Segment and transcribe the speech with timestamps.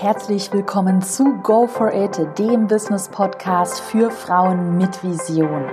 [0.00, 5.66] Herzlich willkommen zu Go for It, dem Business Podcast für Frauen mit Vision.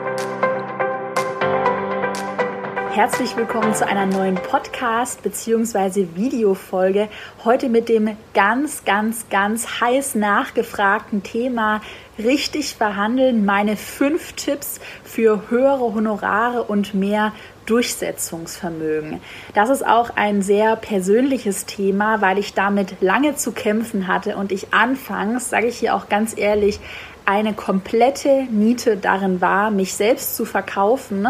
[2.91, 6.07] Herzlich willkommen zu einer neuen Podcast- bzw.
[6.15, 7.07] Videofolge.
[7.45, 11.79] Heute mit dem ganz, ganz, ganz heiß nachgefragten Thema
[12.19, 13.45] richtig verhandeln.
[13.45, 17.33] Meine fünf Tipps für höhere Honorare und mehr
[17.65, 19.19] Durchsetzungsvermögen.
[19.53, 24.51] Das ist auch ein sehr persönliches Thema, weil ich damit lange zu kämpfen hatte und
[24.51, 26.79] ich anfangs, sage ich hier auch ganz ehrlich,
[27.25, 31.21] eine komplette Niete darin war, mich selbst zu verkaufen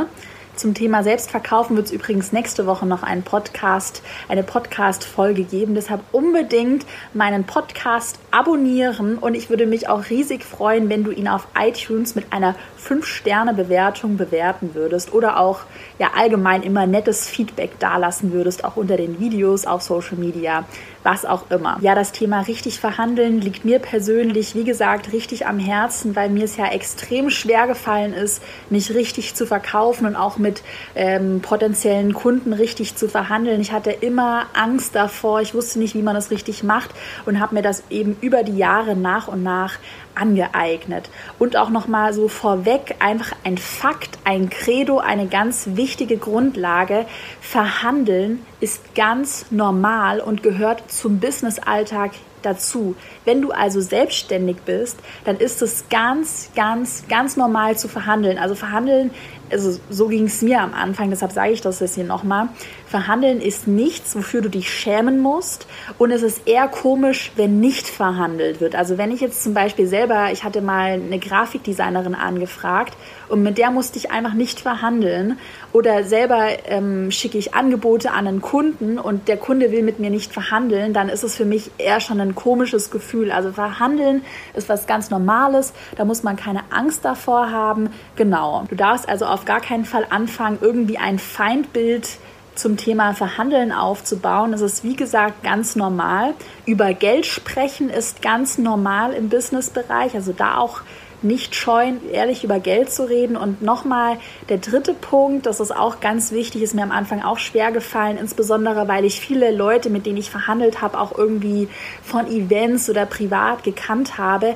[0.57, 5.75] zum Thema Selbstverkaufen wird es übrigens nächste Woche noch einen Podcast, eine Podcast-Folge geben.
[5.75, 11.27] Deshalb unbedingt meinen Podcast abonnieren und ich würde mich auch riesig freuen, wenn du ihn
[11.27, 15.61] auf iTunes mit einer 5-Sterne-Bewertung bewerten würdest oder auch
[15.99, 20.65] ja allgemein immer nettes Feedback dalassen würdest, auch unter den Videos auf Social Media
[21.07, 21.77] was auch immer.
[21.79, 26.43] Ja, das Thema richtig verhandeln liegt mir persönlich, wie gesagt, richtig am Herzen, weil mir
[26.43, 30.46] es ja extrem schwer gefallen ist, mich richtig zu verkaufen und auch mit
[30.95, 33.61] ähm, potenziellen Kunden richtig zu verhandeln.
[33.61, 36.91] Ich hatte immer Angst davor, ich wusste nicht, wie man das richtig macht
[37.25, 39.77] und habe mir das eben über die Jahre nach und nach
[40.15, 41.09] angeeignet.
[41.39, 47.05] Und auch nochmal so vorweg einfach ein Fakt, ein Credo, eine ganz wichtige Grundlage.
[47.39, 52.11] Verhandeln ist ganz normal und gehört zum Businessalltag
[52.41, 52.95] dazu.
[53.27, 58.37] Wenn du also selbstständig bist, dann ist es ganz, ganz, ganz normal zu verhandeln.
[58.37, 59.11] Also verhandeln
[59.51, 62.49] also so ging es mir am Anfang, deshalb sage ich das jetzt hier nochmal.
[62.87, 65.67] Verhandeln ist nichts, wofür du dich schämen musst.
[65.97, 68.75] Und es ist eher komisch, wenn nicht verhandelt wird.
[68.75, 72.95] Also wenn ich jetzt zum Beispiel selber, ich hatte mal eine Grafikdesignerin angefragt
[73.29, 75.37] und mit der musste ich einfach nicht verhandeln.
[75.73, 80.09] Oder selber ähm, schicke ich Angebote an einen Kunden und der Kunde will mit mir
[80.09, 83.16] nicht verhandeln, dann ist es für mich eher schon ein komisches Gefühl.
[83.31, 84.23] Also verhandeln
[84.53, 87.89] ist was ganz Normales, da muss man keine Angst davor haben.
[88.15, 88.63] Genau.
[88.69, 92.07] Du darfst also auf gar keinen Fall anfangen, irgendwie ein Feindbild
[92.55, 94.53] zum Thema Verhandeln aufzubauen.
[94.53, 96.33] Es ist wie gesagt ganz normal.
[96.65, 100.15] Über Geld sprechen ist ganz normal im Businessbereich.
[100.15, 100.81] Also da auch
[101.21, 103.35] nicht scheuen, ehrlich über Geld zu reden.
[103.37, 104.17] Und nochmal
[104.49, 108.17] der dritte Punkt, das ist auch ganz wichtig, ist mir am Anfang auch schwer gefallen,
[108.17, 111.67] insbesondere weil ich viele Leute, mit denen ich verhandelt habe, auch irgendwie
[112.03, 114.55] von Events oder privat gekannt habe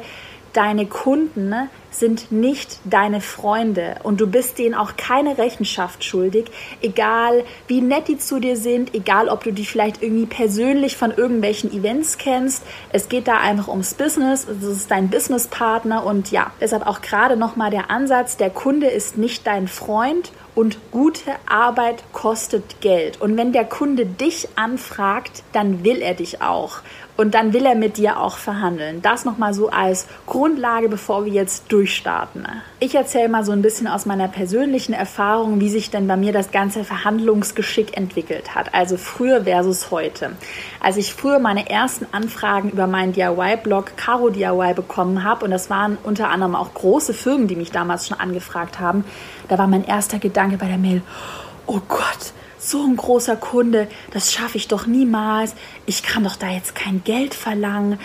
[0.53, 6.45] deine Kunden ne, sind nicht deine Freunde und du bist denen auch keine Rechenschaft schuldig,
[6.81, 11.11] egal wie nett die zu dir sind, egal ob du die vielleicht irgendwie persönlich von
[11.11, 12.63] irgendwelchen Events kennst.
[12.91, 17.35] Es geht da einfach ums Business, das ist dein Businesspartner und ja, deshalb auch gerade
[17.35, 23.21] nochmal der Ansatz, der Kunde ist nicht dein Freund und gute Arbeit kostet Geld.
[23.21, 26.79] Und wenn der Kunde dich anfragt, dann will er dich auch.
[27.21, 29.03] Und dann will er mit dir auch verhandeln.
[29.03, 32.47] Das nochmal so als Grundlage, bevor wir jetzt durchstarten.
[32.79, 36.33] Ich erzähle mal so ein bisschen aus meiner persönlichen Erfahrung, wie sich denn bei mir
[36.33, 38.73] das ganze Verhandlungsgeschick entwickelt hat.
[38.73, 40.31] Also früher versus heute.
[40.79, 45.69] Als ich früher meine ersten Anfragen über meinen DIY-Blog Caro DIY bekommen habe, und das
[45.69, 49.05] waren unter anderem auch große Firmen, die mich damals schon angefragt haben,
[49.47, 51.03] da war mein erster Gedanke bei der Mail,
[51.67, 55.55] oh Gott, so ein großer Kunde, das schaffe ich doch niemals.
[55.87, 57.99] Ich kann doch da jetzt kein Geld verlangen.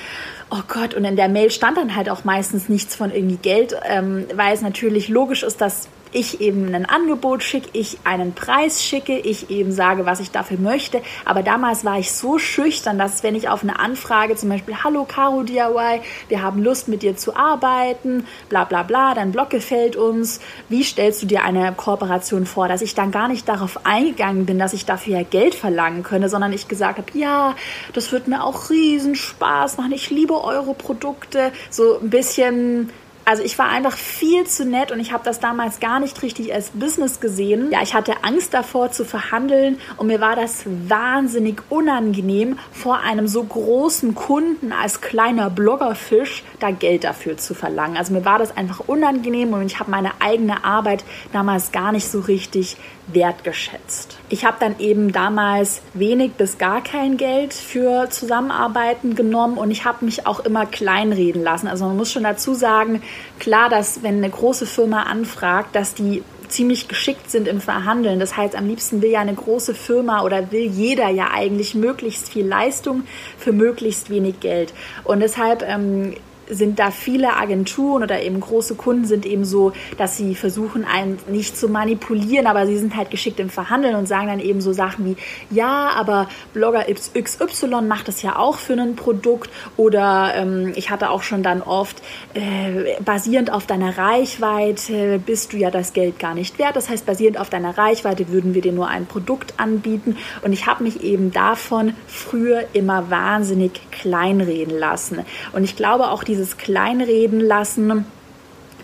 [0.51, 3.77] Oh Gott, und in der Mail stand dann halt auch meistens nichts von irgendwie Geld,
[3.85, 8.83] ähm, weil es natürlich logisch ist, dass ich eben ein Angebot schicke, ich einen Preis
[8.83, 11.03] schicke, ich eben sage, was ich dafür möchte.
[11.27, 15.05] Aber damals war ich so schüchtern, dass wenn ich auf eine Anfrage zum Beispiel, hallo
[15.05, 19.95] Caro DIY, wir haben Lust mit dir zu arbeiten, bla bla bla, dein Blog gefällt
[19.95, 20.41] uns,
[20.71, 24.59] wie stellst du dir eine Kooperation vor, dass ich dann gar nicht darauf eingegangen bin,
[24.59, 27.55] dass ich dafür ja Geld verlangen könnte, sondern ich gesagt habe, ja,
[27.93, 32.91] das wird mir auch riesen Spaß machen, ich liebe eure Produkte, so ein bisschen
[33.27, 36.55] also ich war einfach viel zu nett und ich habe das damals gar nicht richtig
[36.55, 37.73] als Business gesehen.
[37.73, 43.27] Ja, ich hatte Angst davor zu verhandeln und mir war das wahnsinnig unangenehm, vor einem
[43.27, 47.97] so großen Kunden als kleiner Bloggerfisch da Geld dafür zu verlangen.
[47.97, 52.09] Also mir war das einfach unangenehm und ich habe meine eigene Arbeit damals gar nicht
[52.09, 52.77] so richtig
[53.09, 54.19] wertgeschätzt.
[54.29, 59.85] Ich habe dann eben damals wenig bis gar kein Geld für Zusammenarbeiten genommen und ich
[59.85, 61.69] habe mich auch immer kleinreden lassen.
[61.69, 63.03] Also man muss schon dazu sagen,
[63.39, 68.21] klar, dass wenn eine große Firma anfragt, dass die ziemlich geschickt sind im Verhandeln.
[68.21, 72.29] Das heißt, am liebsten will ja eine große Firma oder will jeder ja eigentlich möglichst
[72.29, 73.05] viel Leistung
[73.39, 74.73] für möglichst wenig Geld.
[75.05, 76.15] Und deshalb ähm,
[76.49, 81.19] sind da viele Agenturen oder eben große Kunden sind eben so, dass sie versuchen, einen
[81.29, 84.73] nicht zu manipulieren, aber sie sind halt geschickt im Verhandeln und sagen dann eben so
[84.73, 85.17] Sachen wie,
[85.51, 91.11] ja, aber Blogger XY macht das ja auch für ein Produkt oder ähm, ich hatte
[91.11, 92.03] auch schon dann oft,
[92.35, 96.77] äh, basierend auf deiner Reichweite bist du ja das Geld gar nicht wert.
[96.77, 100.67] Das heißt, basierend auf deiner Reichweite würden wir dir nur ein Produkt anbieten und ich
[100.67, 105.21] habe mich eben davon früher immer wahnsinnig kleinreden lassen.
[105.53, 108.05] Und ich glaube auch dieses Kleinreden lassen,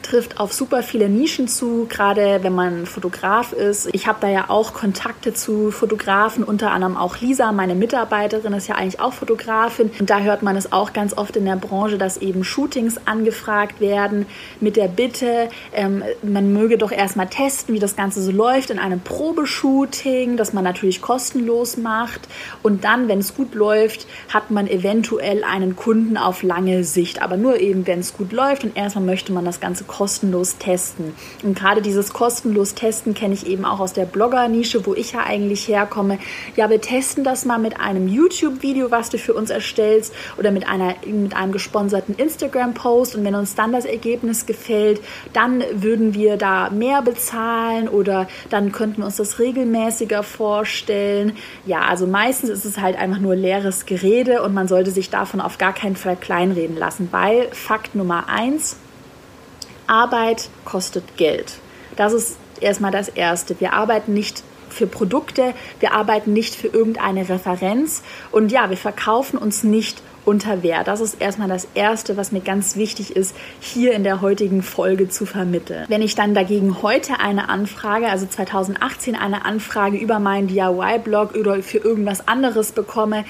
[0.03, 3.89] trifft auf super viele Nischen zu, gerade wenn man Fotograf ist.
[3.93, 8.69] Ich habe da ja auch Kontakte zu Fotografen, unter anderem auch Lisa, meine Mitarbeiterin, ist
[8.69, 9.91] ja eigentlich auch Fotografin.
[9.99, 13.81] Und da hört man es auch ganz oft in der Branche, dass eben Shootings angefragt
[13.81, 14.27] werden
[14.61, 18.79] mit der Bitte, ähm, man möge doch erstmal testen, wie das Ganze so läuft in
[18.79, 22.29] einem Probeshooting, das man natürlich kostenlos macht.
[22.63, 27.23] Und dann, wenn es gut läuft, hat man eventuell einen Kunden auf lange Sicht.
[27.23, 31.13] Aber nur eben, wenn es gut läuft und erstmal möchte man das Ganze kostenlos testen.
[31.43, 35.21] Und gerade dieses kostenlos Testen kenne ich eben auch aus der Blogger-Nische, wo ich ja
[35.21, 36.19] eigentlich herkomme.
[36.57, 40.67] Ja, wir testen das mal mit einem YouTube-Video, was du für uns erstellst oder mit,
[40.67, 43.17] einer, mit einem gesponserten Instagram-Post.
[43.17, 45.03] Und wenn uns dann das Ergebnis gefällt,
[45.35, 51.33] dann würden wir da mehr bezahlen oder dann könnten wir uns das regelmäßiger vorstellen.
[51.67, 55.43] Ja, also meistens ist es halt einfach nur leeres Gerede und man sollte sich davon
[55.43, 58.77] auf gar keinen Fall kleinreden lassen, weil Fakt Nummer eins,
[59.87, 61.55] Arbeit kostet Geld.
[61.97, 63.59] Das ist erstmal das Erste.
[63.61, 69.37] Wir arbeiten nicht für Produkte, wir arbeiten nicht für irgendeine Referenz und ja, wir verkaufen
[69.37, 70.89] uns nicht unter Wert.
[70.89, 75.09] Das ist erstmal das Erste, was mir ganz wichtig ist, hier in der heutigen Folge
[75.09, 75.85] zu vermitteln.
[75.89, 81.63] Wenn ich dann dagegen heute eine Anfrage, also 2018 eine Anfrage über meinen DIY-Blog oder
[81.63, 83.25] für irgendwas anderes bekomme,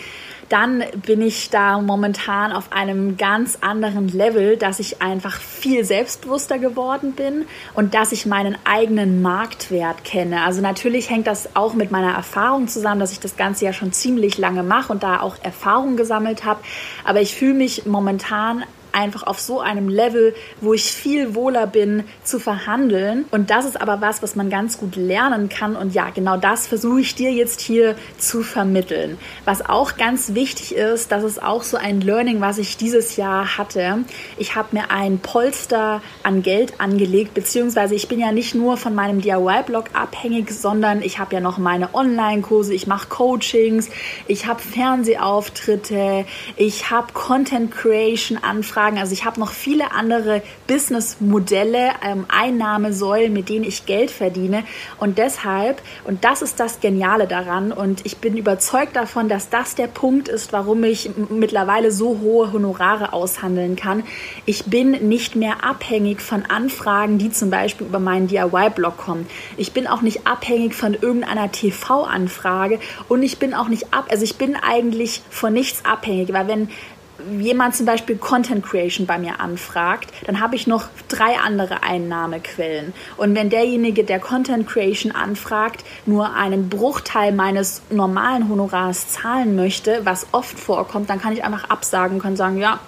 [0.52, 6.58] dann bin ich da momentan auf einem ganz anderen Level, dass ich einfach viel selbstbewusster
[6.58, 10.44] geworden bin und dass ich meinen eigenen Marktwert kenne.
[10.44, 13.92] Also natürlich hängt das auch mit meiner Erfahrung zusammen, dass ich das Ganze ja schon
[13.92, 16.60] ziemlich lange mache und da auch Erfahrung gesammelt habe.
[17.04, 22.04] Aber ich fühle mich momentan einfach auf so einem Level, wo ich viel wohler bin
[22.24, 23.24] zu verhandeln.
[23.30, 25.76] Und das ist aber was, was man ganz gut lernen kann.
[25.76, 29.18] Und ja, genau das versuche ich dir jetzt hier zu vermitteln.
[29.44, 33.58] Was auch ganz wichtig ist, das ist auch so ein Learning, was ich dieses Jahr
[33.58, 34.04] hatte.
[34.36, 38.94] Ich habe mir ein Polster an Geld angelegt, beziehungsweise ich bin ja nicht nur von
[38.94, 43.88] meinem DIY-Blog abhängig, sondern ich habe ja noch meine Online-Kurse, ich mache Coachings,
[44.26, 46.24] ich habe Fernsehauftritte,
[46.56, 48.38] ich habe Content Creation
[48.82, 48.98] Anfragen.
[48.98, 54.64] Also ich habe noch viele andere Businessmodelle, ähm, Einnahmesäulen, mit denen ich Geld verdiene.
[54.98, 59.74] Und deshalb, und das ist das Geniale daran, und ich bin überzeugt davon, dass das
[59.74, 64.02] der Punkt ist, warum ich mittlerweile so hohe Honorare aushandeln kann.
[64.46, 69.26] Ich bin nicht mehr abhängig von Anfragen, die zum Beispiel über meinen DIY-Blog kommen.
[69.56, 74.24] Ich bin auch nicht abhängig von irgendeiner TV-Anfrage und ich bin auch nicht ab, also
[74.24, 76.68] ich bin eigentlich von nichts abhängig, weil wenn
[77.38, 82.92] jemand zum Beispiel Content Creation bei mir anfragt, dann habe ich noch drei andere Einnahmequellen.
[83.16, 90.00] Und wenn derjenige, der Content Creation anfragt, nur einen Bruchteil meines normalen Honorars zahlen möchte,
[90.04, 92.80] was oft vorkommt, dann kann ich einfach absagen und kann sagen, ja,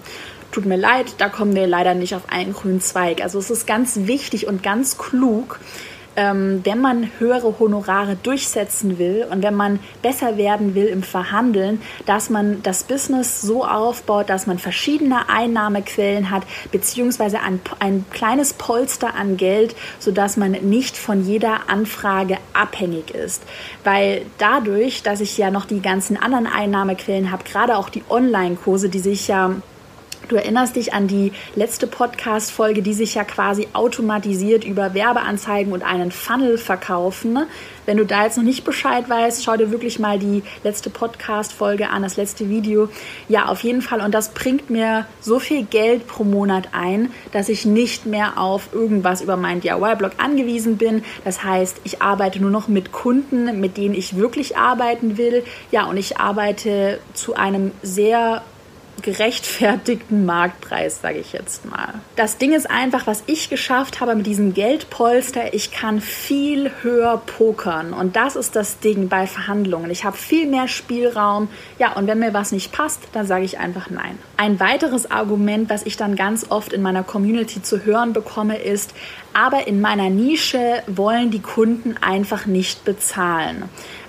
[0.55, 3.23] tut mir leid, da kommen wir leider nicht auf einen grünen Zweig.
[3.23, 5.59] Also es ist ganz wichtig und ganz klug,
[6.17, 11.81] ähm, wenn man höhere Honorare durchsetzen will und wenn man besser werden will im Verhandeln,
[12.07, 18.53] dass man das Business so aufbaut, dass man verschiedene Einnahmequellen hat, beziehungsweise ein, ein kleines
[18.53, 23.43] Polster an Geld, sodass man nicht von jeder Anfrage abhängig ist.
[23.83, 28.89] Weil dadurch, dass ich ja noch die ganzen anderen Einnahmequellen habe, gerade auch die Online-Kurse,
[28.89, 29.55] die sich ja
[30.29, 35.83] Du erinnerst dich an die letzte Podcast-Folge, die sich ja quasi automatisiert über Werbeanzeigen und
[35.83, 37.47] einen Funnel verkaufen.
[37.85, 41.91] Wenn du da jetzt noch nicht Bescheid weißt, schau dir wirklich mal die letzte Podcast-Folge
[41.91, 42.89] an, das letzte Video.
[43.29, 44.01] Ja, auf jeden Fall.
[44.01, 48.73] Und das bringt mir so viel Geld pro Monat ein, dass ich nicht mehr auf
[48.73, 51.05] irgendwas über meinen DIY-Blog angewiesen bin.
[51.25, 55.45] Das heißt, ich arbeite nur noch mit Kunden, mit denen ich wirklich arbeiten will.
[55.71, 58.43] Ja, und ich arbeite zu einem sehr
[59.05, 61.95] gerechtfertigten Marktpreis, sage ich jetzt mal.
[62.17, 67.19] Das Ding ist einfach, was ich geschafft habe mit diesem Geldpolster, ich kann viel höher
[67.19, 69.91] pokern und das ist das Ding bei Verhandlungen.
[69.91, 71.49] Ich habe viel mehr Spielraum.
[71.79, 74.19] Ja, und wenn mir was nicht passt, dann sage ich einfach nein.
[74.39, 78.95] Ein weiteres Argument, was ich dann ganz oft in meiner Community zu hören bekomme, ist,
[79.35, 83.65] Aber in meiner Nische wollen die Kunden einfach nicht bezahlen.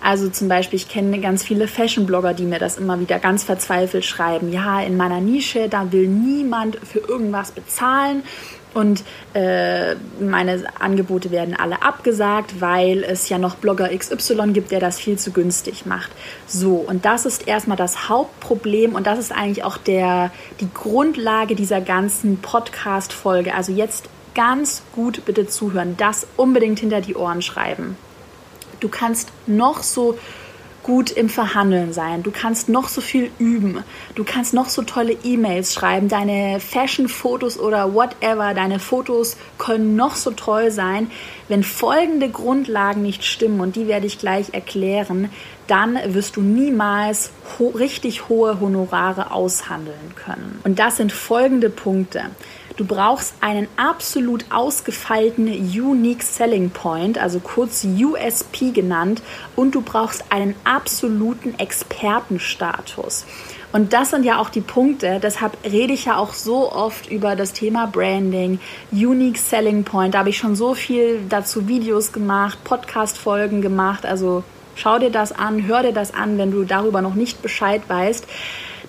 [0.06, 4.06] Also zum Beispiel, ich kenne ganz viele Fashion-Blogger, die mir das immer wieder ganz verzweifelt
[4.06, 4.54] schreiben.
[4.54, 8.22] Ja, in meiner Nische, da will niemand für irgendwas bezahlen
[8.76, 14.80] und äh, meine Angebote werden alle abgesagt, weil es ja noch Blogger XY gibt, der
[14.80, 16.12] das viel zu günstig macht.
[16.46, 21.56] So, und das ist erstmal das Hauptproblem und das ist eigentlich auch der, die Grundlage
[21.56, 23.56] dieser ganzen Podcast-Folge.
[23.56, 27.98] Also jetzt ganz gut bitte zuhören, das unbedingt hinter die Ohren schreiben.
[28.80, 30.18] Du kannst noch so
[30.86, 32.22] gut im Verhandeln sein.
[32.22, 33.84] Du kannst noch so viel üben.
[34.14, 36.10] Du kannst noch so tolle E-Mails schreiben.
[36.10, 41.10] Deine Fashion-Fotos oder whatever, deine Fotos können noch so toll sein.
[41.48, 45.32] Wenn folgende Grundlagen nicht stimmen, und die werde ich gleich erklären,
[45.66, 50.60] dann wirst du niemals ho richtig hohe Honorare aushandeln können.
[50.64, 52.26] Und das sind folgende Punkte.
[52.78, 59.22] Du brauchst einen absolut ausgefeilten Unique Selling Point, also kurz USP genannt,
[59.56, 63.26] und du brauchst einen absoluten Expertenstatus.
[63.72, 67.38] Und das sind ja auch die Punkte, deshalb rede ich ja auch so oft über
[67.38, 68.60] das Thema Branding,
[68.92, 70.14] Unique Selling Point.
[70.14, 74.06] Da habe ich schon so viel dazu Videos gemacht, Podcast-Folgen gemacht.
[74.06, 74.44] Also
[74.76, 78.26] schau dir das an, hör dir das an, wenn du darüber noch nicht Bescheid weißt.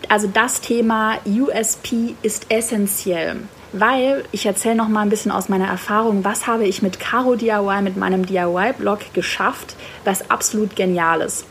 [0.08, 3.38] Also das Thema USP ist essentiell
[3.80, 7.36] weil ich erzähle noch mal ein bisschen aus meiner Erfahrung, was habe ich mit Caro
[7.36, 11.46] DIY, mit meinem DIY-Blog geschafft, was absolut genial ist.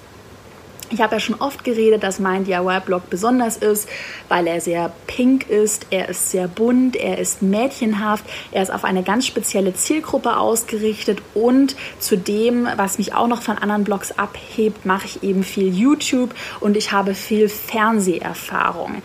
[0.91, 3.89] Ich habe ja schon oft geredet, dass mein DIY-Blog besonders ist,
[4.29, 8.83] weil er sehr pink ist, er ist sehr bunt, er ist mädchenhaft, er ist auf
[8.83, 14.85] eine ganz spezielle Zielgruppe ausgerichtet und zudem, was mich auch noch von anderen Blogs abhebt,
[14.85, 19.01] mache ich eben viel YouTube und ich habe viel Fernseherfahrung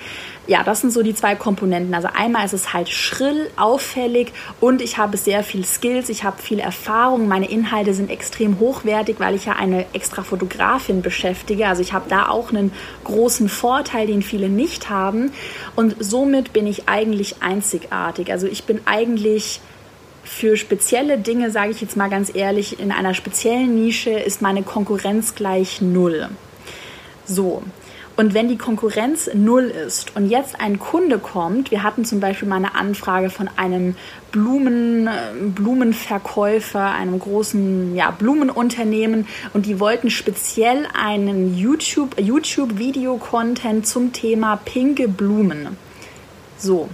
[0.50, 1.94] ja, das sind so die zwei Komponenten.
[1.94, 6.42] Also einmal ist es halt schrill, auffällig und ich habe sehr viel Skills, ich habe
[6.42, 11.68] viel Erfahrung, meine Inhalte sind extrem hochwertig, weil ich ja eine extra Fotografin beschäftige.
[11.68, 12.72] Also ich habe da auch einen
[13.04, 15.30] großen Vorteil, den viele nicht haben
[15.76, 18.32] und somit bin ich eigentlich einzigartig.
[18.32, 19.60] Also ich bin eigentlich
[20.24, 24.64] für spezielle Dinge, sage ich jetzt mal ganz ehrlich, in einer speziellen Nische ist meine
[24.64, 26.28] Konkurrenz gleich null.
[27.24, 27.62] So,
[28.20, 32.46] und wenn die Konkurrenz null ist und jetzt ein Kunde kommt, wir hatten zum Beispiel
[32.46, 33.96] mal eine Anfrage von einem
[34.30, 35.08] Blumen,
[35.54, 45.08] Blumenverkäufer, einem großen ja, Blumenunternehmen und die wollten speziell einen YouTube, YouTube-Video-Content zum Thema pinke
[45.08, 45.78] Blumen.
[46.58, 46.90] So,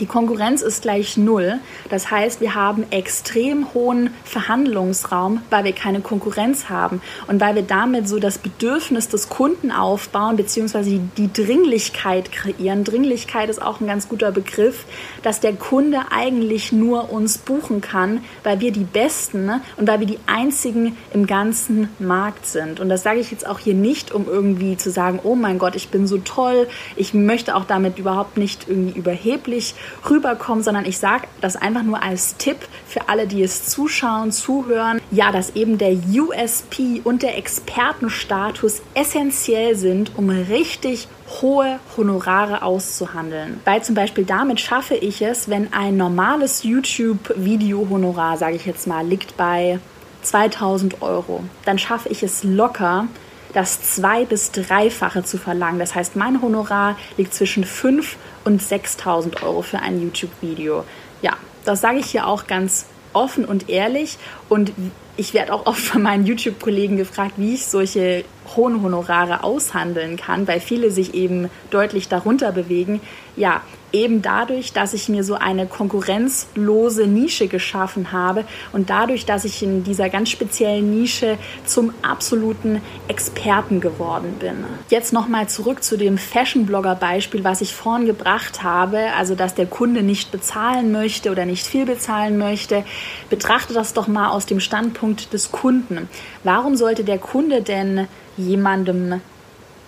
[0.00, 1.58] die Konkurrenz ist gleich null.
[1.90, 7.62] Das heißt, wir haben extrem hohen Verhandlungsraum, weil wir keine Konkurrenz haben und weil wir
[7.62, 12.84] damit so das Bedürfnis des Kunden aufbauen, beziehungsweise die, Dringlichkeit kreieren.
[12.84, 14.84] Dringlichkeit ist auch ein ganz guter Begriff,
[15.22, 20.06] dass der Kunde eigentlich nur uns buchen kann, weil wir die Besten und weil wir
[20.06, 22.78] die Einzigen im ganzen Markt sind.
[22.78, 25.74] Und das sage ich jetzt auch hier nicht, um irgendwie zu sagen, oh mein Gott,
[25.74, 26.68] ich bin so toll.
[26.96, 29.74] Ich möchte auch damit überhaupt nicht irgendwie überheblich
[30.08, 35.00] rüberkommen, sondern ich sage das einfach nur als Tipp für alle, die es zuschauen, zuhören.
[35.10, 41.08] Ja, dass eben der USP und der Expertenstatus essentiell sind, um richtig
[41.40, 43.60] hohe Honorare auszuhandeln.
[43.64, 49.06] Weil zum Beispiel damit schaffe ich es, wenn ein normales YouTube-Video-Honorar, sage ich jetzt mal,
[49.06, 49.78] liegt bei
[50.22, 53.06] 2000 Euro, dann schaffe ich es locker,
[53.52, 55.78] das zwei- bis dreifache zu verlangen.
[55.78, 60.84] Das heißt, mein Honorar liegt zwischen 5 und 6000 Euro für ein YouTube-Video.
[61.22, 61.32] Ja,
[61.64, 64.72] das sage ich hier auch ganz offen und ehrlich und
[65.16, 68.24] ich werde auch oft von meinen YouTube-Kollegen gefragt, wie ich solche
[68.56, 73.00] hohen Honorare aushandeln kann, weil viele sich eben deutlich darunter bewegen.
[73.36, 73.62] Ja,
[73.94, 79.62] eben dadurch, dass ich mir so eine konkurrenzlose Nische geschaffen habe und dadurch, dass ich
[79.62, 84.64] in dieser ganz speziellen Nische zum absoluten Experten geworden bin.
[84.90, 90.02] Jetzt nochmal zurück zu dem Fashion-Blogger-Beispiel, was ich vorhin gebracht habe, also dass der Kunde
[90.02, 92.84] nicht bezahlen möchte oder nicht viel bezahlen möchte.
[93.30, 96.08] Betrachte das doch mal aus dem Standpunkt des Kunden.
[96.42, 99.20] Warum sollte der Kunde denn jemandem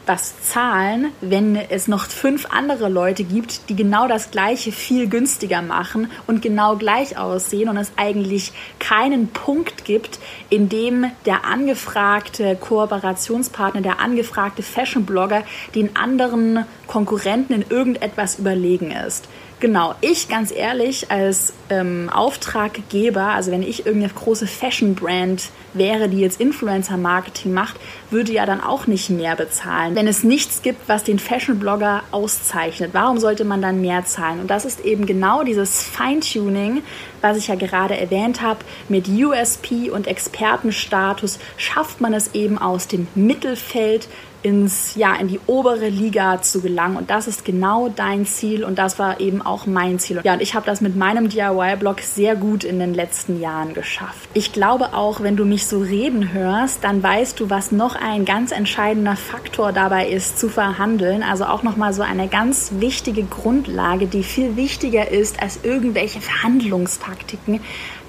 [0.07, 5.63] was zahlen, wenn es noch fünf andere Leute gibt, die genau das gleiche viel günstiger
[5.63, 12.57] machen und genau gleich aussehen und es eigentlich keinen Punkt gibt, in dem der angefragte
[12.57, 15.43] Kooperationspartner, der angefragte Fashion-Blogger
[15.75, 19.29] den anderen Konkurrenten in irgendetwas überlegen ist.
[19.59, 26.19] Genau, ich ganz ehrlich als ähm, Auftraggeber, also wenn ich irgendeine große Fashion-Brand wäre, die
[26.19, 27.77] jetzt Influencer-Marketing macht,
[28.11, 29.95] würde ja dann auch nicht mehr bezahlen.
[29.95, 34.41] Wenn es nichts gibt, was den Fashion-Blogger auszeichnet, warum sollte man dann mehr zahlen?
[34.41, 36.83] Und das ist eben genau dieses Feintuning,
[37.23, 38.61] was ich ja gerade erwähnt habe,
[38.91, 44.07] mit USP und Expertenstatus schafft man es eben aus dem Mittelfeld
[44.47, 46.97] ins, ja, in die obere Liga zu gelangen.
[46.97, 50.21] Und das ist genau dein Ziel und das war eben auch mein Ziel.
[50.23, 54.29] Ja, und ich habe das mit meinem DIY-Blog sehr gut in den letzten Jahren geschafft.
[54.35, 58.25] Ich glaube auch, wenn du mich so reden hörst, dann weißt du, was noch ein
[58.25, 61.25] ganz entscheidender Faktor dabei ist, zu verhandeln.
[61.25, 67.61] Also auch nochmal so eine ganz wichtige Grundlage, die viel wichtiger ist als irgendwelche Verhandlungstaktiken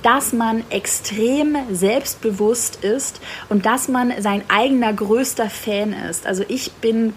[0.03, 6.25] dass man extrem selbstbewusst ist und dass man sein eigener größter Fan ist.
[6.25, 7.13] Also ich bin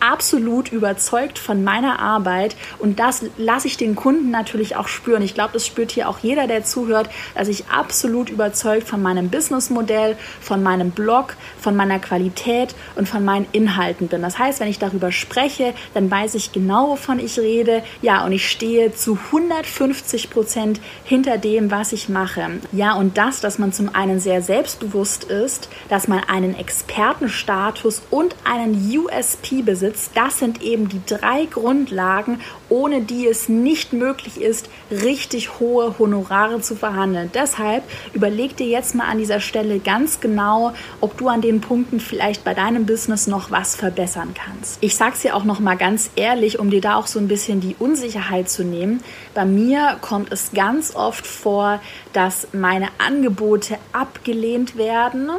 [0.00, 5.22] absolut überzeugt von meiner Arbeit und das lasse ich den Kunden natürlich auch spüren.
[5.22, 9.30] Ich glaube, das spürt hier auch jeder, der zuhört, dass ich absolut überzeugt von meinem
[9.30, 14.22] Businessmodell, von meinem Blog, von meiner Qualität und von meinen Inhalten bin.
[14.22, 17.82] Das heißt, wenn ich darüber spreche, dann weiß ich genau, wovon ich rede.
[18.02, 22.48] Ja, und ich stehe zu 150 Prozent hinter dem, was ich mache.
[22.72, 28.34] Ja, und das, dass man zum einen sehr selbstbewusst ist, dass man einen Expertenstatus und
[28.44, 34.40] einen USP besitzt, besitzt, das sind eben die drei Grundlagen, ohne die es nicht möglich
[34.40, 37.30] ist, richtig hohe Honorare zu verhandeln.
[37.34, 37.82] Deshalb
[38.12, 42.44] überleg dir jetzt mal an dieser Stelle ganz genau, ob du an den Punkten vielleicht
[42.44, 44.78] bei deinem Business noch was verbessern kannst.
[44.80, 47.28] Ich sage es dir auch noch mal ganz ehrlich, um dir da auch so ein
[47.28, 49.02] bisschen die Unsicherheit zu nehmen.
[49.34, 51.80] Bei mir kommt es ganz oft vor,
[52.12, 55.30] dass meine Angebote abgelehnt werden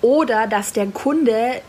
[0.00, 1.60] oder dass der Kunde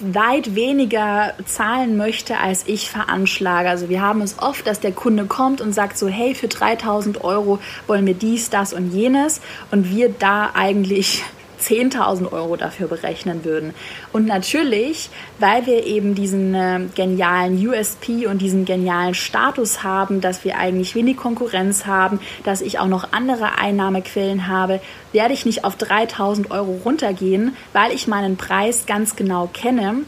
[0.00, 3.68] weit weniger zahlen möchte, als ich veranschlage.
[3.68, 7.22] Also wir haben es oft, dass der Kunde kommt und sagt so, hey, für 3000
[7.22, 11.24] Euro wollen wir dies, das und jenes und wir da eigentlich
[11.60, 13.74] 10.000 Euro dafür berechnen würden.
[14.12, 20.44] Und natürlich, weil wir eben diesen äh, genialen USP und diesen genialen Status haben, dass
[20.44, 24.80] wir eigentlich wenig Konkurrenz haben, dass ich auch noch andere Einnahmequellen habe,
[25.12, 30.04] werde ich nicht auf 3.000 Euro runtergehen, weil ich meinen Preis ganz genau kenne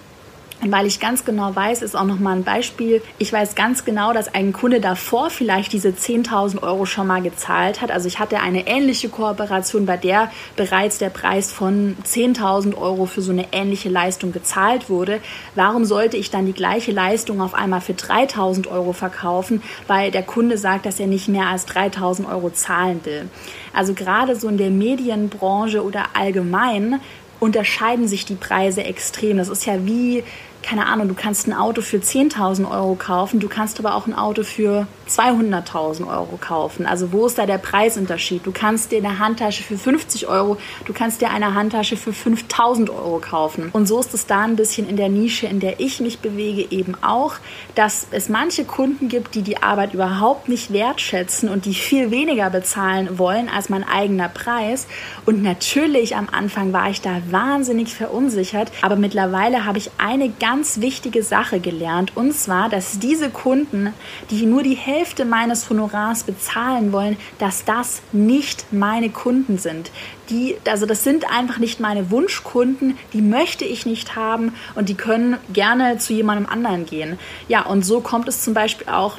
[0.63, 4.35] weil ich ganz genau weiß, ist auch nochmal ein Beispiel, ich weiß ganz genau, dass
[4.35, 7.91] ein Kunde davor vielleicht diese 10.000 Euro schon mal gezahlt hat.
[7.91, 13.23] Also ich hatte eine ähnliche Kooperation, bei der bereits der Preis von 10.000 Euro für
[13.23, 15.21] so eine ähnliche Leistung gezahlt wurde.
[15.55, 20.23] Warum sollte ich dann die gleiche Leistung auf einmal für 3.000 Euro verkaufen, weil der
[20.23, 23.29] Kunde sagt, dass er nicht mehr als 3.000 Euro zahlen will?
[23.73, 27.01] Also gerade so in der Medienbranche oder allgemein
[27.41, 29.39] unterscheiden sich die Preise extrem.
[29.39, 30.23] Das ist ja wie
[30.63, 34.15] keine Ahnung, du kannst ein Auto für 10.000 Euro kaufen, du kannst aber auch ein
[34.15, 36.87] Auto für 200.000 Euro kaufen.
[36.87, 38.47] Also wo ist da der Preisunterschied?
[38.47, 42.91] Du kannst dir eine Handtasche für 50 Euro, du kannst dir eine Handtasche für 5.000
[42.91, 43.71] Euro kaufen.
[43.73, 46.71] Und so ist es da ein bisschen in der Nische, in der ich mich bewege,
[46.71, 47.35] eben auch,
[47.75, 52.51] dass es manche Kunden gibt, die die Arbeit überhaupt nicht wertschätzen und die viel weniger
[52.51, 54.87] bezahlen wollen als mein eigener Preis.
[55.27, 60.50] Und natürlich am Anfang war ich da wahnsinnig verunsichert, aber mittlerweile habe ich eine ganz
[60.51, 62.17] ganz wichtige Sache gelernt.
[62.17, 63.95] Und zwar, dass diese Kunden,
[64.31, 69.93] die nur die Hälfte meines Honorars bezahlen wollen, dass das nicht meine Kunden sind.
[70.29, 74.97] Die, also das sind einfach nicht meine Wunschkunden, die möchte ich nicht haben und die
[74.97, 77.17] können gerne zu jemandem anderen gehen.
[77.47, 79.19] Ja, und so kommt es zum Beispiel auch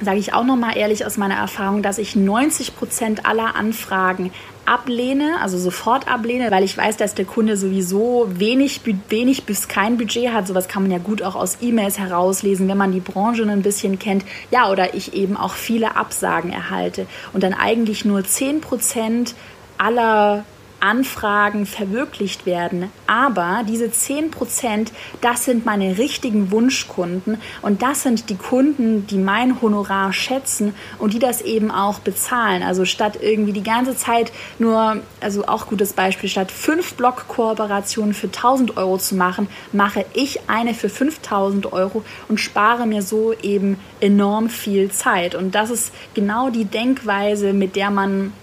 [0.00, 4.32] sage ich auch nochmal ehrlich aus meiner Erfahrung, dass ich 90 Prozent aller Anfragen
[4.66, 9.96] ablehne, also sofort ablehne, weil ich weiß, dass der Kunde sowieso wenig, wenig bis kein
[9.96, 10.46] Budget hat.
[10.46, 13.98] Sowas kann man ja gut auch aus E-Mails herauslesen, wenn man die Branche ein bisschen
[13.98, 14.24] kennt.
[14.50, 19.34] Ja, oder ich eben auch viele Absagen erhalte und dann eigentlich nur 10 Prozent
[19.78, 20.44] aller
[20.84, 22.90] Anfragen verwirklicht werden.
[23.06, 24.92] Aber diese 10 Prozent,
[25.22, 31.14] das sind meine richtigen Wunschkunden und das sind die Kunden, die mein Honorar schätzen und
[31.14, 32.62] die das eben auch bezahlen.
[32.62, 38.26] Also statt irgendwie die ganze Zeit nur, also auch gutes Beispiel, statt fünf Blog-Kooperationen für
[38.26, 43.78] 1000 Euro zu machen, mache ich eine für 5000 Euro und spare mir so eben
[44.00, 45.34] enorm viel Zeit.
[45.34, 48.34] Und das ist genau die Denkweise, mit der man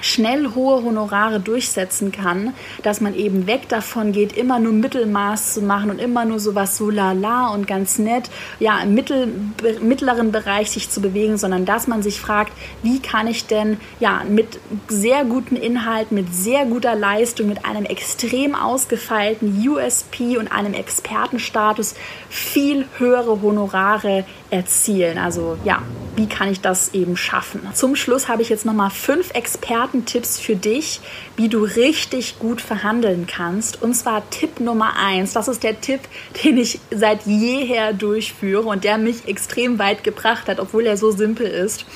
[0.00, 5.62] schnell hohe Honorare durchsetzen kann, dass man eben weg davon geht, immer nur Mittelmaß zu
[5.62, 8.30] machen und immer nur sowas so lala und ganz nett,
[8.60, 9.28] ja, im mittel,
[9.80, 14.22] mittleren Bereich sich zu bewegen, sondern dass man sich fragt, wie kann ich denn, ja,
[14.28, 14.58] mit
[14.88, 21.94] sehr guten Inhalten, mit sehr guter Leistung, mit einem extrem ausgefeilten USP und einem Expertenstatus
[22.28, 25.18] viel höhere Honorare erzielen.
[25.18, 25.82] Also, ja,
[26.16, 27.60] wie kann ich das eben schaffen.
[27.74, 29.30] Zum Schluss habe ich jetzt nochmal fünf
[29.88, 31.00] Expertentipps für dich,
[31.36, 33.82] wie du richtig gut verhandeln kannst.
[33.82, 35.32] Und zwar Tipp Nummer eins.
[35.32, 36.00] Das ist der Tipp,
[36.44, 41.10] den ich seit jeher durchführe und der mich extrem weit gebracht hat, obwohl er so
[41.10, 41.86] simpel ist.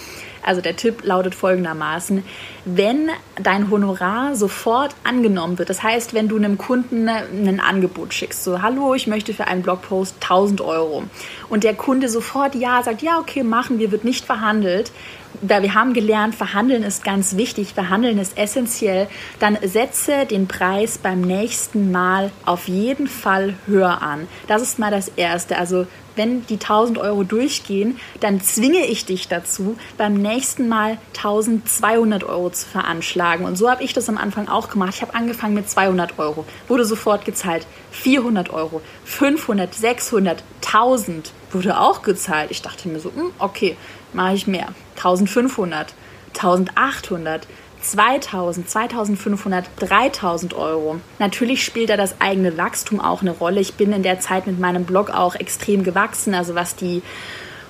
[0.45, 2.25] Also der Tipp lautet folgendermaßen,
[2.65, 8.43] wenn dein Honorar sofort angenommen wird, das heißt, wenn du einem Kunden ein Angebot schickst,
[8.43, 11.05] so hallo, ich möchte für einen Blogpost 1000 Euro
[11.49, 14.91] und der Kunde sofort ja sagt, ja, okay, machen wir, wird nicht verhandelt,
[15.41, 20.99] da wir haben gelernt, verhandeln ist ganz wichtig, verhandeln ist essentiell, dann setze den Preis
[20.99, 24.27] beim nächsten Mal auf jeden Fall höher an.
[24.47, 25.57] Das ist mal das Erste.
[25.57, 32.25] Also wenn die 1000 Euro durchgehen, dann zwinge ich dich dazu, beim nächsten Mal 1200
[32.25, 33.47] Euro zu veranschlagen.
[33.47, 34.95] Und so habe ich das am Anfang auch gemacht.
[34.97, 37.67] Ich habe angefangen mit 200 Euro, wurde sofort gezahlt.
[37.93, 42.51] 400 Euro, 500, 600, 1000 wurde auch gezahlt.
[42.51, 43.77] Ich dachte mir so, hm, okay,
[44.15, 44.69] mache ich mehr.
[44.97, 45.95] 1500,
[46.35, 47.47] 1800,
[47.81, 51.01] 2000, 2500, 3000 Euro.
[51.19, 53.61] Natürlich spielt da das eigene Wachstum auch eine Rolle.
[53.61, 57.03] Ich bin in der Zeit mit meinem Blog auch extrem gewachsen, also was die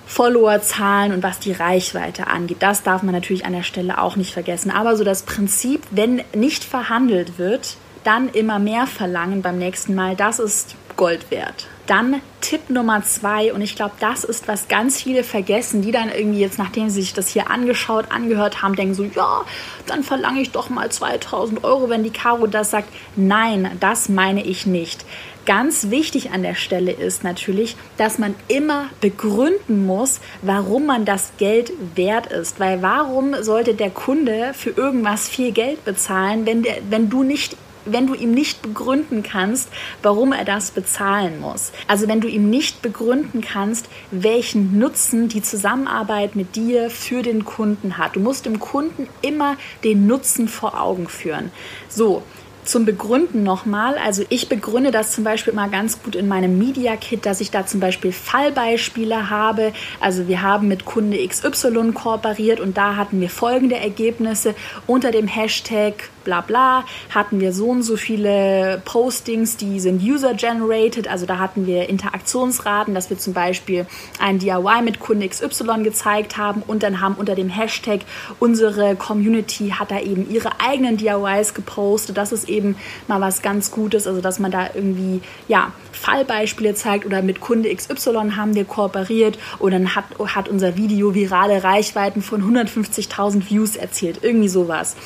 [0.07, 2.59] Followerzahlen und was die Reichweite angeht.
[2.61, 4.71] Das darf man natürlich an der Stelle auch nicht vergessen.
[4.71, 10.17] Aber so das Prinzip, wenn nicht verhandelt wird, dann immer mehr verlangen beim nächsten Mal,
[10.17, 11.67] das ist Gold wert.
[11.87, 16.11] Dann Tipp Nummer zwei, und ich glaube, das ist, was ganz viele vergessen, die dann
[16.11, 19.45] irgendwie jetzt, nachdem sie sich das hier angeschaut, angehört haben, denken so, ja,
[19.87, 22.89] dann verlange ich doch mal 2000 Euro, wenn die Caro das sagt.
[23.17, 25.05] Nein, das meine ich nicht.
[25.45, 31.33] Ganz wichtig an der Stelle ist natürlich, dass man immer begründen muss, warum man das
[31.37, 32.61] Geld wert ist.
[32.61, 37.57] Weil warum sollte der Kunde für irgendwas viel Geld bezahlen, wenn, der, wenn du nicht
[37.85, 39.69] wenn du ihm nicht begründen kannst,
[40.03, 41.73] warum er das bezahlen muss.
[41.87, 47.45] Also wenn du ihm nicht begründen kannst, welchen Nutzen die Zusammenarbeit mit dir für den
[47.45, 48.17] Kunden hat.
[48.17, 51.51] Du musst dem Kunden immer den Nutzen vor Augen führen.
[51.89, 52.23] So,
[52.65, 56.97] zum Begründen nochmal, also ich begründe das zum Beispiel mal ganz gut in meinem Media
[56.97, 59.73] Kit, dass ich da zum Beispiel Fallbeispiele habe.
[59.99, 64.55] Also wir haben mit Kunde XY kooperiert und da hatten wir folgende Ergebnisse
[64.87, 71.09] unter dem Hashtag bla bla, hatten wir so und so viele Postings, die sind user-generated,
[71.09, 73.87] also da hatten wir Interaktionsraten, dass wir zum Beispiel
[74.19, 78.01] ein DIY mit Kunde XY gezeigt haben und dann haben unter dem Hashtag
[78.39, 82.17] unsere Community hat da eben ihre eigenen DIYs gepostet.
[82.17, 82.77] Das ist eben
[83.09, 87.75] mal was ganz Gutes, also dass man da irgendwie, ja, Fallbeispiele zeigt oder mit Kunde
[87.75, 93.77] XY haben wir kooperiert und dann hat, hat unser Video virale Reichweiten von 150.000 Views
[93.77, 94.97] erzielt, irgendwie sowas.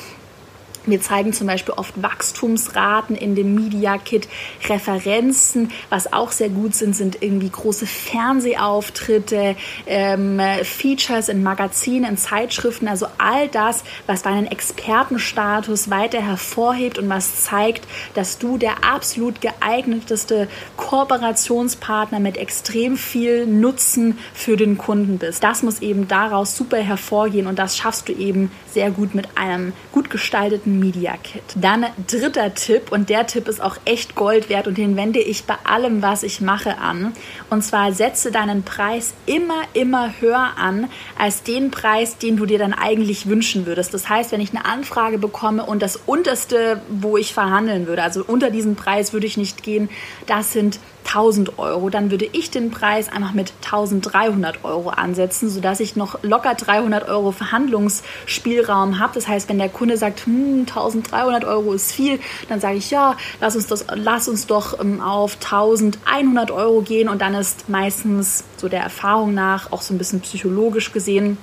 [0.87, 4.29] Wir zeigen zum Beispiel oft Wachstumsraten in dem Media Kit,
[4.69, 12.17] Referenzen, was auch sehr gut sind, sind irgendwie große Fernsehauftritte, ähm, Features in Magazinen, in
[12.17, 18.85] Zeitschriften, also all das, was deinen Expertenstatus weiter hervorhebt und was zeigt, dass du der
[18.85, 20.47] absolut geeigneteste
[20.77, 25.43] Kooperationspartner mit extrem viel Nutzen für den Kunden bist.
[25.43, 29.73] Das muss eben daraus super hervorgehen und das schaffst du eben sehr gut mit einem
[29.91, 31.43] gut gestalteten Media Kit.
[31.55, 35.45] Dann dritter Tipp und der Tipp ist auch echt Gold wert und den wende ich
[35.45, 37.13] bei allem, was ich mache an.
[37.49, 42.59] Und zwar setze deinen Preis immer, immer höher an als den Preis, den du dir
[42.59, 43.93] dann eigentlich wünschen würdest.
[43.93, 48.23] Das heißt, wenn ich eine Anfrage bekomme und das unterste, wo ich verhandeln würde, also
[48.25, 49.89] unter diesen Preis würde ich nicht gehen,
[50.25, 55.79] das sind 1000 Euro, dann würde ich den Preis einfach mit 1300 Euro ansetzen, sodass
[55.79, 59.13] ich noch locker 300 Euro Verhandlungsspielraum habe.
[59.13, 63.15] Das heißt, wenn der Kunde sagt, hm, 1300 Euro ist viel, dann sage ich, ja,
[63.39, 68.43] lass uns, das, lass uns doch ähm, auf 1100 Euro gehen und dann ist meistens
[68.57, 71.37] so der Erfahrung nach, auch so ein bisschen psychologisch gesehen,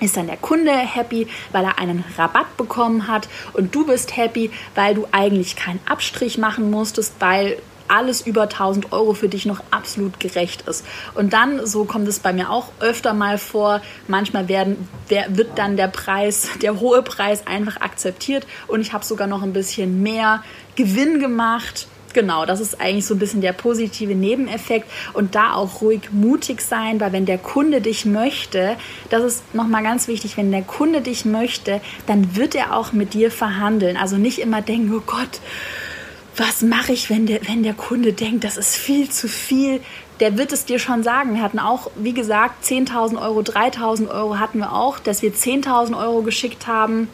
[0.00, 4.50] ist dann der Kunde happy, weil er einen Rabatt bekommen hat und du bist happy,
[4.74, 9.62] weil du eigentlich keinen Abstrich machen musstest, weil alles über 1000 Euro für dich noch
[9.70, 10.84] absolut gerecht ist.
[11.14, 15.76] Und dann, so kommt es bei mir auch öfter mal vor, manchmal werden, wird dann
[15.76, 20.42] der Preis, der hohe Preis einfach akzeptiert und ich habe sogar noch ein bisschen mehr
[20.76, 25.80] Gewinn gemacht Genau, das ist eigentlich so ein bisschen der positive Nebeneffekt und da auch
[25.80, 28.76] ruhig mutig sein, weil wenn der Kunde dich möchte,
[29.08, 33.14] das ist nochmal ganz wichtig, wenn der Kunde dich möchte, dann wird er auch mit
[33.14, 33.96] dir verhandeln.
[33.96, 35.40] Also nicht immer denken, oh Gott,
[36.36, 39.80] was mache ich, wenn der, wenn der Kunde denkt, das ist viel zu viel?
[40.20, 41.34] Der wird es dir schon sagen.
[41.34, 45.98] Wir hatten auch, wie gesagt, 10.000 Euro, 3.000 Euro hatten wir auch, dass wir 10.000
[45.98, 47.08] Euro geschickt haben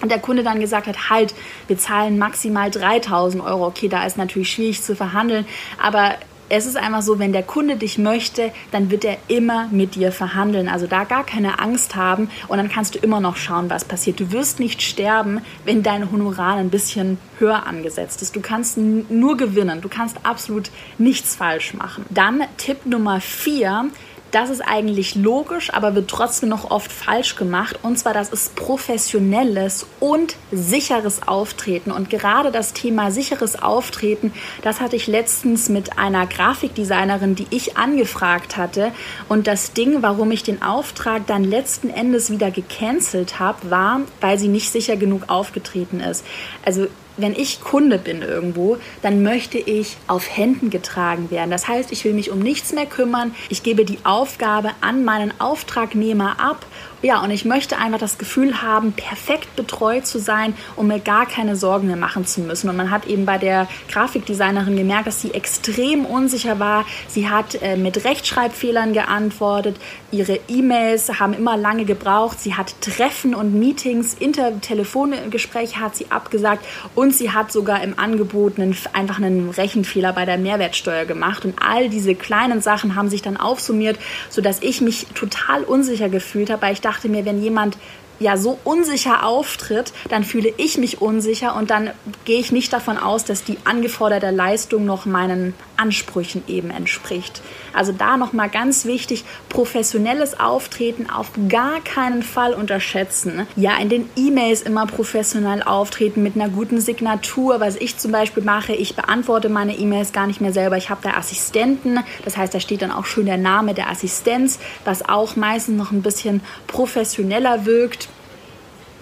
[0.00, 1.34] und der Kunde dann gesagt hat, halt,
[1.66, 3.66] wir zahlen maximal 3.000 Euro.
[3.66, 5.46] Okay, da ist natürlich schwierig zu verhandeln,
[5.82, 6.14] aber
[6.48, 10.12] es ist einfach so, wenn der Kunde dich möchte, dann wird er immer mit dir
[10.12, 10.68] verhandeln.
[10.68, 14.20] Also da gar keine Angst haben und dann kannst du immer noch schauen, was passiert.
[14.20, 18.36] Du wirst nicht sterben, wenn dein Honorar ein bisschen höher angesetzt ist.
[18.36, 19.80] Du kannst nur gewinnen.
[19.80, 22.04] Du kannst absolut nichts falsch machen.
[22.10, 23.90] Dann Tipp Nummer vier
[24.32, 27.78] das ist eigentlich logisch, aber wird trotzdem noch oft falsch gemacht.
[27.82, 31.90] Und zwar, das ist professionelles und sicheres Auftreten.
[31.90, 37.76] Und gerade das Thema sicheres Auftreten, das hatte ich letztens mit einer Grafikdesignerin, die ich
[37.76, 38.92] angefragt hatte.
[39.28, 44.38] Und das Ding, warum ich den Auftrag dann letzten Endes wieder gecancelt habe, war, weil
[44.38, 46.24] sie nicht sicher genug aufgetreten ist.
[46.64, 51.50] Also wenn ich Kunde bin irgendwo, dann möchte ich auf Händen getragen werden.
[51.50, 53.34] Das heißt, ich will mich um nichts mehr kümmern.
[53.48, 56.66] Ich gebe die Aufgabe an meinen Auftragnehmer ab
[57.02, 61.26] ja, und ich möchte einfach das Gefühl haben, perfekt betreut zu sein, um mir gar
[61.26, 62.70] keine Sorgen mehr machen zu müssen.
[62.70, 66.86] Und man hat eben bei der Grafikdesignerin gemerkt, dass sie extrem unsicher war.
[67.06, 69.76] Sie hat äh, mit Rechtschreibfehlern geantwortet.
[70.10, 72.40] Ihre E-Mails haben immer lange gebraucht.
[72.40, 77.98] Sie hat Treffen und Meetings, Inter Telefongespräche hat sie abgesagt und sie hat sogar im
[77.98, 81.44] Angebot einen, einfach einen Rechenfehler bei der Mehrwertsteuer gemacht.
[81.44, 83.98] Und all diese kleinen Sachen haben sich dann aufsummiert,
[84.30, 87.76] sodass ich mich total unsicher gefühlt habe, weil ich dachte mir, wenn jemand
[88.18, 91.90] ja so unsicher auftritt, dann fühle ich mich unsicher und dann
[92.24, 97.42] gehe ich nicht davon aus, dass die angeforderte Leistung noch meinen Ansprüchen eben entspricht.
[97.72, 103.46] Also da nochmal ganz wichtig, professionelles Auftreten auf gar keinen Fall unterschätzen.
[103.56, 107.60] Ja, in den E-Mails immer professionell auftreten mit einer guten Signatur.
[107.60, 110.76] Was ich zum Beispiel mache, ich beantworte meine E-Mails gar nicht mehr selber.
[110.76, 114.58] Ich habe da Assistenten, das heißt, da steht dann auch schön der Name der Assistenz,
[114.84, 118.05] was auch meistens noch ein bisschen professioneller wirkt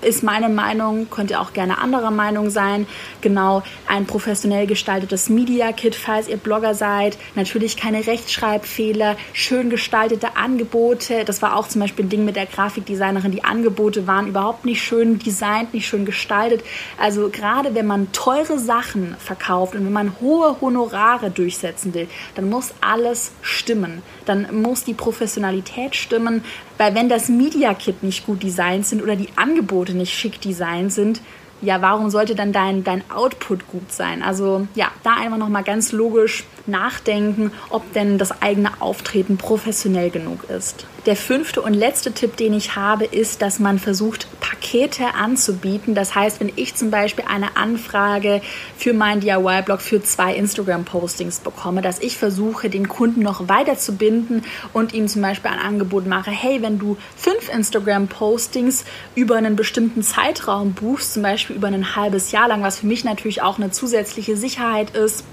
[0.04, 2.86] ist meine Meinung, könnt ihr auch gerne anderer Meinung sein.
[3.20, 7.16] Genau, ein professionell gestaltetes Media Kit, falls ihr Blogger seid.
[7.34, 11.24] Natürlich keine Rechtschreibfehler, schön gestaltete Angebote.
[11.24, 13.32] Das war auch zum Beispiel ein Ding mit der Grafikdesignerin.
[13.32, 16.62] Die Angebote waren überhaupt nicht schön designt, nicht schön gestaltet.
[16.98, 22.48] Also gerade wenn man teure Sachen verkauft und wenn man hohe Honorare durchsetzen will, dann
[22.48, 24.02] muss alles stimmen.
[24.26, 26.44] Dann muss die Professionalität stimmen.
[26.78, 30.92] Weil wenn das Media Kit nicht gut designt sind oder die Angebote nicht schick designt
[30.92, 31.20] sind,
[31.62, 34.22] ja, warum sollte dann dein, dein Output gut sein?
[34.22, 40.44] Also ja, da einfach nochmal ganz logisch nachdenken, ob denn das eigene Auftreten professionell genug
[40.50, 40.86] ist.
[41.06, 45.94] Der fünfte und letzte Tipp, den ich habe, ist, dass man versucht, Pakete anzubieten.
[45.94, 48.40] Das heißt, wenn ich zum Beispiel eine Anfrage
[48.78, 53.96] für meinen DIY-Blog für zwei Instagram-Postings bekomme, dass ich versuche, den Kunden noch weiter zu
[53.96, 59.56] binden und ihm zum Beispiel ein Angebot mache, hey, wenn du fünf Instagram-Postings über einen
[59.56, 63.58] bestimmten Zeitraum buchst, zum Beispiel über ein halbes Jahr lang, was für mich natürlich auch
[63.58, 65.24] eine zusätzliche Sicherheit ist,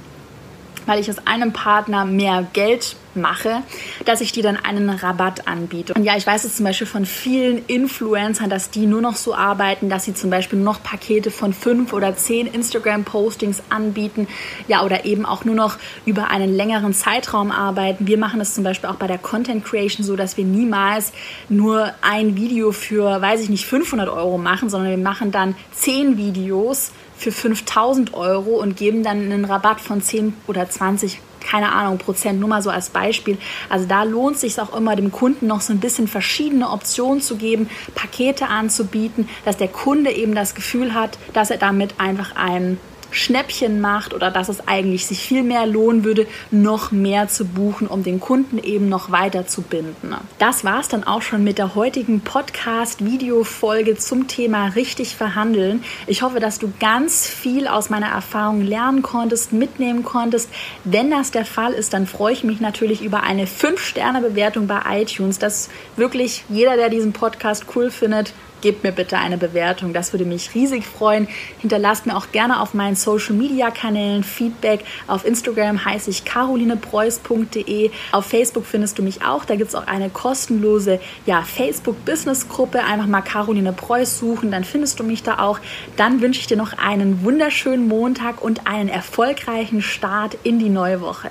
[0.85, 3.61] weil ich aus einem Partner mehr Geld mache,
[4.05, 5.93] dass ich dir dann einen Rabatt anbiete.
[5.93, 9.35] Und ja, ich weiß es zum Beispiel von vielen Influencern, dass die nur noch so
[9.35, 14.27] arbeiten, dass sie zum Beispiel nur noch Pakete von fünf oder zehn Instagram-Postings anbieten,
[14.67, 18.07] ja, oder eben auch nur noch über einen längeren Zeitraum arbeiten.
[18.07, 21.11] Wir machen das zum Beispiel auch bei der Content Creation so, dass wir niemals
[21.49, 26.17] nur ein Video für, weiß ich nicht, 500 Euro machen, sondern wir machen dann zehn
[26.17, 26.91] Videos
[27.21, 32.39] für 5000 Euro und geben dann einen Rabatt von 10 oder 20 keine Ahnung, Prozent,
[32.39, 33.37] nur mal so als Beispiel.
[33.67, 37.19] Also da lohnt es sich auch immer, dem Kunden noch so ein bisschen verschiedene Optionen
[37.19, 42.35] zu geben, Pakete anzubieten, dass der Kunde eben das Gefühl hat, dass er damit einfach
[42.35, 42.79] einen
[43.11, 47.87] Schnäppchen macht oder dass es eigentlich sich viel mehr lohnen würde, noch mehr zu buchen,
[47.87, 50.15] um den Kunden eben noch weiter zu binden.
[50.39, 55.83] Das war es dann auch schon mit der heutigen Podcast-Video-Folge zum Thema richtig verhandeln.
[56.07, 60.49] Ich hoffe, dass du ganz viel aus meiner Erfahrung lernen konntest, mitnehmen konntest.
[60.83, 65.39] Wenn das der Fall ist, dann freue ich mich natürlich über eine 5-Sterne-Bewertung bei iTunes,
[65.39, 69.93] dass wirklich jeder, der diesen Podcast cool findet, gebt mir bitte eine Bewertung.
[69.93, 71.27] Das würde mich riesig freuen.
[71.59, 74.85] Hinterlasst mir auch gerne auf meinen Social Media Kanälen Feedback.
[75.07, 77.91] Auf Instagram heiße ich carolinepreuß.de.
[78.11, 79.45] Auf Facebook findest du mich auch.
[79.45, 82.83] Da gibt es auch eine kostenlose ja, Facebook Business Gruppe.
[82.83, 85.59] Einfach mal Caroline Preuß suchen, dann findest du mich da auch.
[85.97, 91.01] Dann wünsche ich dir noch einen wunderschönen Montag und einen erfolgreichen Start in die neue
[91.01, 91.29] Woche.